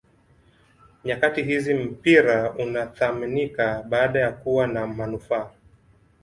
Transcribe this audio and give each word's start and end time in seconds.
nyakati 1.05 1.43
hizi 1.43 1.73
mpira 1.73 2.53
unathaminika 2.53 3.83
baada 3.83 4.19
ya 4.19 4.31
kuwa 4.31 4.67
na 4.67 4.87
manufaa 4.87 5.49